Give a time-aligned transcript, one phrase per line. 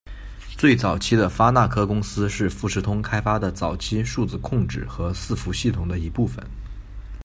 [0.57, 6.43] 最早期的发那科公司是富士通开发的早期数字控制和伺服系统的一部分。